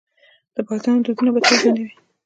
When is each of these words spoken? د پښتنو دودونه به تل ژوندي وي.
د 0.55 0.57
پښتنو 0.67 1.03
دودونه 1.05 1.29
به 1.33 1.39
تل 1.45 1.55
ژوندي 1.61 1.81
وي. 1.85 1.93